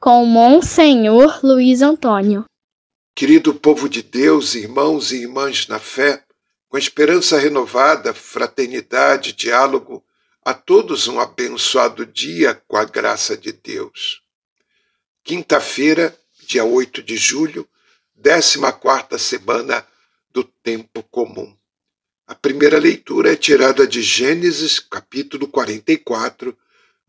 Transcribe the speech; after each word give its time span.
com 0.00 0.24
Monsenhor 0.24 1.40
Luiz 1.42 1.82
Antônio. 1.82 2.44
Querido 3.14 3.52
povo 3.52 3.88
de 3.88 4.00
Deus, 4.02 4.54
irmãos 4.54 5.10
e 5.10 5.22
irmãs 5.22 5.66
na 5.66 5.80
fé, 5.80 6.22
com 6.68 6.78
esperança 6.78 7.36
renovada, 7.36 8.14
fraternidade, 8.14 9.32
diálogo, 9.32 10.04
a 10.44 10.54
todos 10.54 11.08
um 11.08 11.18
abençoado 11.18 12.06
dia 12.06 12.54
com 12.68 12.76
a 12.76 12.84
graça 12.84 13.36
de 13.36 13.52
Deus. 13.52 14.22
Quinta-feira, 15.24 16.16
dia 16.46 16.64
8 16.64 17.02
de 17.02 17.16
julho, 17.16 17.68
14 18.22 18.58
quarta 18.80 19.18
semana 19.18 19.84
do 20.32 20.44
tempo 20.44 21.02
comum. 21.10 21.56
A 22.26 22.34
primeira 22.34 22.78
leitura 22.78 23.32
é 23.32 23.36
tirada 23.36 23.86
de 23.86 24.00
Gênesis, 24.00 24.78
capítulo 24.78 25.48
44, 25.48 26.56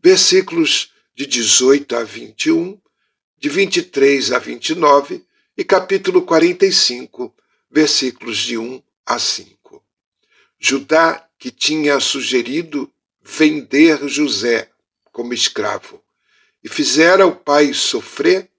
versículos 0.02 0.90
de 1.14 1.26
18 1.26 1.96
a 1.96 2.02
21, 2.02 2.80
de 3.40 3.48
23 3.48 4.32
a 4.32 4.38
29 4.38 5.24
e 5.56 5.64
capítulo 5.64 6.26
45, 6.26 7.34
versículos 7.70 8.36
de 8.36 8.58
1 8.58 8.82
a 9.06 9.18
5. 9.18 9.82
Judá, 10.58 11.26
que 11.38 11.50
tinha 11.50 11.98
sugerido 12.00 12.92
vender 13.22 14.06
José 14.06 14.68
como 15.10 15.32
escravo 15.32 16.04
e 16.62 16.68
fizera 16.68 17.26
o 17.26 17.34
pai 17.34 17.72
sofrer, 17.72 18.50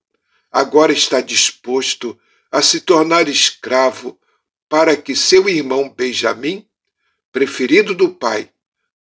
agora 0.51 0.91
está 0.91 1.21
disposto 1.21 2.19
a 2.51 2.63
se 2.63 2.81
tornar 2.81 3.29
escravo 3.29 4.19
para 4.67 4.97
que 4.97 5.15
seu 5.15 5.47
irmão 5.47 5.89
Benjamim, 5.89 6.67
preferido 7.31 7.93
do 7.93 8.15
pai, 8.15 8.49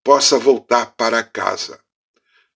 possa 0.01 0.39
voltar 0.39 0.95
para 0.95 1.21
casa. 1.21 1.81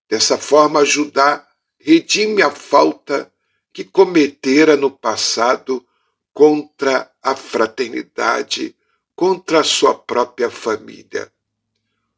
Dessa 0.07 0.37
forma, 0.37 0.85
Judá 0.85 1.48
redime 1.80 2.41
a 2.41 2.52
falta 2.52 3.31
que 3.72 3.83
cometera 3.83 4.75
no 4.75 4.91
passado 4.91 5.86
contra 6.33 7.11
a 7.21 7.36
fraternidade, 7.36 8.75
contra 9.16 9.61
a 9.61 9.63
sua 9.63 9.95
própria 9.95 10.49
família. 10.49 11.31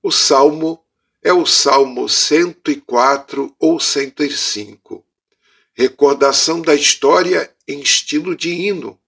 O 0.01 0.11
salmo 0.11 0.83
é 1.23 1.31
o 1.31 1.45
Salmo 1.45 2.09
104 2.09 3.55
ou 3.59 3.79
105, 3.79 5.05
recordação 5.73 6.61
da 6.61 6.73
história 6.73 7.53
em 7.67 7.79
estilo 7.79 8.35
de 8.35 8.49
hino. 8.49 8.99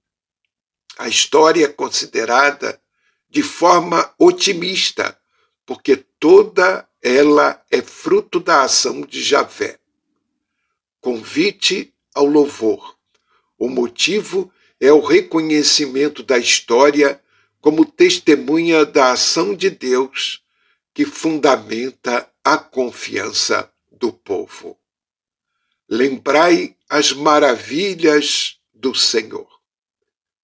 A 0.98 1.08
história 1.08 1.66
é 1.66 1.68
considerada 1.68 2.80
de 3.28 3.42
forma 3.42 4.14
otimista, 4.20 5.18
porque 5.66 5.96
toda 5.96 6.88
ela 7.02 7.60
é 7.72 7.82
fruto 7.82 8.40
da 8.40 8.62
ação 8.62 9.02
de 9.02 9.24
Javé. 9.24 9.80
Convite 11.04 11.94
ao 12.16 12.26
louvor. 12.26 12.98
O 13.60 13.68
motivo 13.68 14.50
é 14.80 14.90
o 14.90 15.02
reconhecimento 15.02 16.24
da 16.24 16.38
história 16.38 17.22
como 17.60 17.86
testemunha 17.86 18.86
da 18.86 19.12
ação 19.12 19.54
de 19.54 19.70
Deus 19.70 20.42
que 20.94 21.04
fundamenta 21.04 22.32
a 22.42 22.58
confiança 22.58 23.70
do 23.92 24.14
povo. 24.14 24.80
Lembrai 25.90 26.74
as 26.88 27.12
maravilhas 27.12 28.58
do 28.74 28.96
Senhor. 28.96 29.50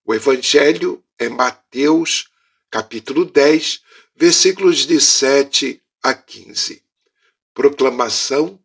O 0.04 0.14
Evangelho 0.14 1.02
é 1.18 1.30
Mateus, 1.30 2.30
capítulo 2.70 3.24
10, 3.24 3.82
versículos 4.14 4.80
de 4.86 5.00
7 5.00 5.82
a 6.04 6.14
15. 6.14 6.84
Proclamação 7.54 8.60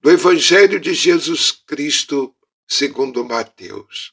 do 0.00 0.10
Evangelho 0.10 0.78
de 0.78 0.94
Jesus 0.94 1.50
Cristo 1.50 2.34
segundo 2.66 3.24
Mateus. 3.24 4.12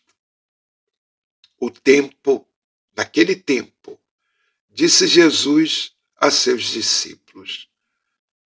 O 1.60 1.70
tempo, 1.70 2.48
naquele 2.96 3.36
tempo, 3.36 4.00
disse 4.70 5.06
Jesus 5.08 5.94
a 6.16 6.32
seus 6.32 6.64
discípulos: 6.64 7.70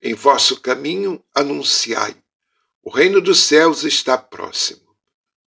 Em 0.02 0.16
vosso 0.16 0.60
caminho 0.62 1.24
anunciai, 1.34 2.16
o 2.82 2.90
reino 2.90 3.22
dos 3.22 3.42
céus 3.42 3.84
está 3.84 4.18
próximo. 4.18 4.96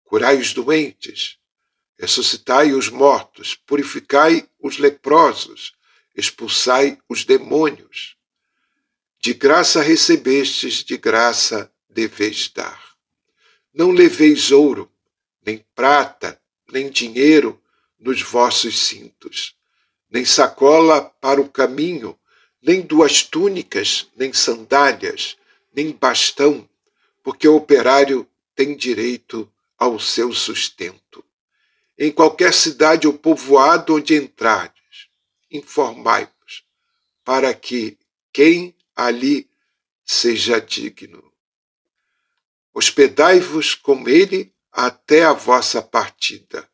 Curai 0.04 0.36
os 0.38 0.52
doentes, 0.52 1.38
ressuscitai 1.98 2.72
os 2.72 2.90
mortos, 2.90 3.54
purificai 3.54 4.48
os 4.60 4.76
leprosos, 4.76 5.72
expulsai 6.14 6.98
os 7.08 7.24
demônios. 7.24 8.16
De 9.20 9.32
graça 9.32 9.80
recebestes, 9.80 10.84
de 10.84 10.96
graça 10.96 11.72
deveis 11.98 12.48
dar. 12.54 12.80
Não 13.74 13.90
leveis 13.90 14.52
ouro, 14.52 14.88
nem 15.44 15.66
prata, 15.74 16.40
nem 16.70 16.88
dinheiro 16.88 17.60
nos 17.98 18.22
vossos 18.22 18.86
cintos, 18.86 19.56
nem 20.08 20.24
sacola 20.24 21.02
para 21.20 21.40
o 21.40 21.48
caminho, 21.48 22.16
nem 22.62 22.82
duas 22.82 23.24
túnicas, 23.24 24.06
nem 24.14 24.32
sandálias, 24.32 25.36
nem 25.74 25.90
bastão, 25.90 26.68
porque 27.20 27.48
o 27.48 27.56
operário 27.56 28.28
tem 28.54 28.76
direito 28.76 29.52
ao 29.76 29.98
seu 29.98 30.32
sustento. 30.32 31.24
Em 31.98 32.12
qualquer 32.12 32.54
cidade 32.54 33.08
ou 33.08 33.12
povoado 33.12 33.96
onde 33.96 34.14
entrardes, 34.14 35.08
informai-vos, 35.50 36.62
para 37.24 37.52
que 37.52 37.98
quem 38.32 38.72
ali 38.94 39.50
seja 40.04 40.60
digno. 40.60 41.27
Hospedai-vos 42.78 43.74
com 43.74 44.08
ele 44.08 44.54
até 44.70 45.24
a 45.24 45.32
vossa 45.32 45.82
partida. 45.82 46.64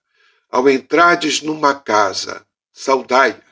Ao 0.50 0.68
entrardes 0.68 1.40
numa 1.40 1.74
casa, 1.74 2.46
saudai-a. 2.70 3.42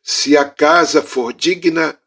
Se 0.00 0.36
a 0.36 0.48
casa 0.48 1.02
for 1.02 1.32
digna, 1.32 2.00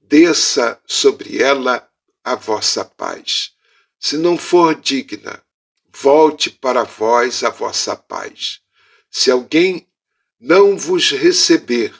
desça 0.00 0.80
sobre 0.86 1.42
ela 1.42 1.90
a 2.22 2.36
vossa 2.36 2.84
paz. 2.84 3.50
Se 3.98 4.16
não 4.16 4.38
for 4.38 4.76
digna, 4.76 5.42
volte 5.92 6.48
para 6.48 6.84
vós 6.84 7.42
a 7.42 7.50
vossa 7.50 7.96
paz. 7.96 8.60
Se 9.10 9.28
alguém 9.28 9.88
não 10.38 10.78
vos 10.78 11.10
receber, 11.10 11.92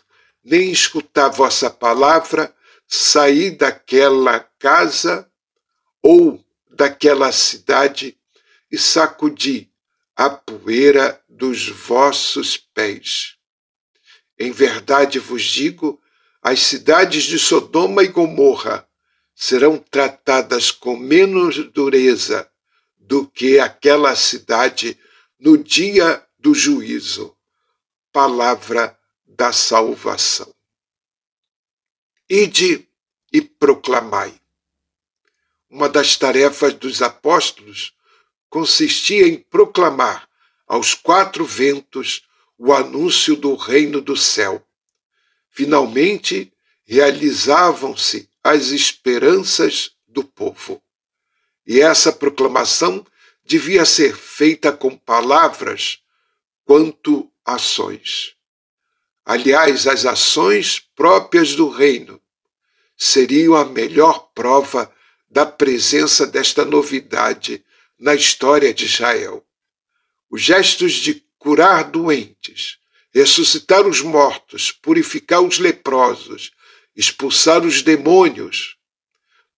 nem 0.45 0.71
escutar 0.71 1.29
vossa 1.29 1.69
palavra, 1.69 2.55
sair 2.87 3.51
daquela 3.57 4.39
casa 4.61 5.29
ou 6.01 6.41
daquela 6.71 7.33
cidade 7.33 8.17
e 8.71 8.79
sacudir 8.79 9.69
a 10.17 10.31
poeira 10.31 11.23
dos 11.29 11.69
vossos 11.69 12.57
pés. 12.57 13.37
Em 14.39 14.51
verdade 14.51 15.19
vos 15.19 15.43
digo, 15.43 16.01
as 16.43 16.61
cidades 16.61 17.25
de 17.25 17.39
Sodoma 17.39 18.03
e 18.03 18.09
Gomorra 18.09 18.89
serão 19.35 19.79
tratadas 19.79 20.71
com 20.71 20.97
menos 20.97 21.57
dureza 21.73 22.51
do 22.99 23.27
que 23.27 23.59
aquela 23.59 24.15
cidade 24.15 24.99
no 25.39 25.59
dia 25.59 26.27
do 26.39 26.55
juízo. 26.55 27.37
Palavra 28.13 28.99
da 29.27 29.53
salvação. 29.53 30.55
Ide 32.29 32.89
e 33.33 33.41
proclamai. 33.41 34.40
Uma 35.71 35.89
das 35.89 36.17
tarefas 36.17 36.75
dos 36.75 37.01
apóstolos 37.01 37.95
consistia 38.49 39.29
em 39.29 39.37
proclamar 39.39 40.29
aos 40.67 40.95
quatro 40.95 41.45
ventos 41.45 42.27
o 42.59 42.73
anúncio 42.73 43.37
do 43.37 43.55
reino 43.55 44.01
do 44.01 44.17
céu. 44.17 44.67
Finalmente 45.49 46.53
realizavam-se 46.85 48.29
as 48.43 48.69
esperanças 48.69 49.93
do 50.09 50.25
povo. 50.25 50.83
E 51.65 51.81
essa 51.81 52.11
proclamação 52.11 53.07
devia 53.45 53.85
ser 53.85 54.17
feita 54.17 54.73
com 54.73 54.97
palavras 54.97 56.01
quanto 56.65 57.31
ações. 57.45 58.35
Aliás, 59.25 59.87
as 59.87 60.05
ações 60.05 60.81
próprias 60.97 61.55
do 61.55 61.69
reino 61.69 62.21
seriam 62.97 63.55
a 63.55 63.65
melhor 63.65 64.31
prova 64.35 64.93
da 65.31 65.47
presença 65.47 66.27
desta 66.27 66.65
novidade 66.65 67.65
na 67.99 68.15
história 68.15 68.75
de 68.75 68.87
Israel. 68.87 69.47
Os 70.29 70.43
gestos 70.43 70.93
de 70.95 71.25
curar 71.39 71.85
doentes, 71.85 72.79
ressuscitar 73.13 73.87
os 73.87 74.01
mortos, 74.01 74.73
purificar 74.73 75.41
os 75.41 75.59
leprosos, 75.59 76.53
expulsar 76.97 77.65
os 77.65 77.83
demônios, 77.83 78.77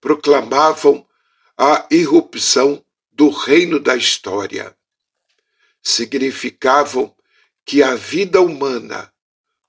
proclamavam 0.00 1.06
a 1.56 1.86
irrupção 1.90 2.84
do 3.10 3.30
reino 3.30 3.78
da 3.78 3.96
história. 3.96 4.76
Significavam 5.82 7.14
que 7.64 7.82
a 7.82 7.94
vida 7.94 8.40
humana 8.40 9.12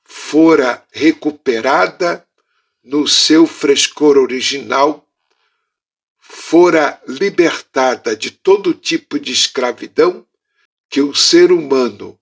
fora 0.03 0.85
recuperada 0.91 2.27
no 2.83 3.07
seu 3.07 3.47
frescor 3.47 4.17
original, 4.17 5.07
fora 6.35 6.99
libertada 7.07 8.15
de 8.15 8.31
todo 8.31 8.73
tipo 8.73 9.19
de 9.19 9.31
escravidão, 9.31 10.25
que 10.89 10.99
o 10.99 11.13
ser 11.13 11.51
humano 11.51 12.19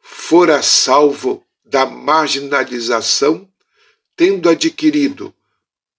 fora 0.00 0.62
salvo 0.62 1.44
da 1.62 1.84
marginalização, 1.84 3.46
tendo 4.16 4.48
adquirido 4.48 5.34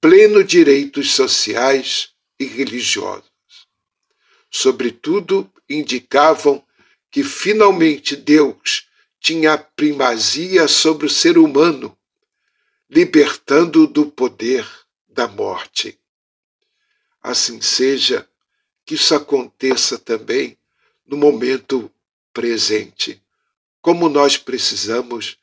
pleno 0.02 0.44
direitos 0.44 1.12
sociais 1.12 2.10
e 2.40 2.46
religiosos. 2.46 3.30
Sobretudo, 4.50 5.50
indicavam 5.70 6.66
que 7.12 7.24
finalmente 7.24 8.16
Deus 8.16 8.88
tinha 9.20 9.56
primazia 9.56 10.68
sobre 10.68 11.06
o 11.06 11.10
ser 11.10 11.38
humano, 11.38 11.96
libertando-o 12.90 13.86
do 13.86 14.08
poder 14.08 14.68
da 15.08 15.28
morte. 15.28 16.01
Assim 17.22 17.62
seja, 17.62 18.28
que 18.86 18.96
isso 18.96 19.14
aconteça 19.14 19.98
também 19.98 20.58
no 21.06 21.18
momento 21.18 21.92
presente. 22.34 23.22
Como 23.82 24.10
nós 24.10 24.38
precisamos 24.38 25.38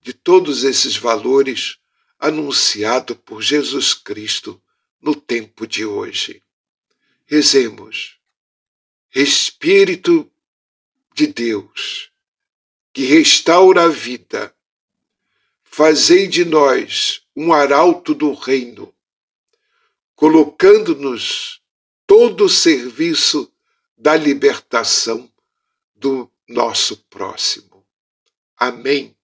de 0.00 0.12
todos 0.12 0.64
esses 0.64 0.96
valores 0.96 1.78
anunciados 2.18 3.16
por 3.24 3.42
Jesus 3.42 3.94
Cristo 3.94 4.60
no 5.00 5.14
tempo 5.14 5.66
de 5.66 5.84
hoje. 5.84 6.42
Rezemos. 7.26 8.18
Espírito 9.14 10.30
de 11.14 11.26
Deus, 11.26 12.10
que 12.92 13.04
restaura 13.04 13.84
a 13.84 13.88
vida, 13.88 14.54
fazei 15.64 16.26
de 16.26 16.44
nós 16.44 17.22
um 17.36 17.52
arauto 17.52 18.14
do 18.14 18.32
reino, 18.32 18.91
colocando-nos 20.22 21.60
todo 22.06 22.44
o 22.44 22.48
serviço 22.48 23.52
da 23.98 24.14
libertação 24.14 25.28
do 25.96 26.30
nosso 26.48 26.98
próximo. 27.10 27.84
Amém. 28.56 29.16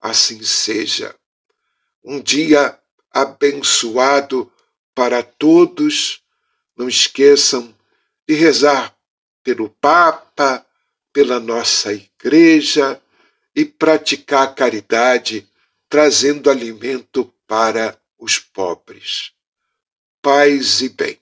Assim 0.00 0.42
seja. 0.42 1.14
Um 2.02 2.18
dia 2.18 2.80
abençoado 3.10 4.50
para 4.94 5.22
todos. 5.22 6.22
Não 6.74 6.88
esqueçam 6.88 7.76
de 8.26 8.32
rezar 8.32 8.96
pelo 9.44 9.68
Papa, 9.68 10.64
pela 11.12 11.38
nossa 11.38 11.92
igreja 11.92 12.98
e 13.54 13.66
praticar 13.66 14.44
a 14.48 14.54
caridade, 14.54 15.46
trazendo 15.90 16.48
alimento 16.48 17.30
para 17.46 18.00
os 18.18 18.38
pobres. 18.38 19.34
Paz 20.22 20.80
e 20.80 20.88
bem. 20.88 21.21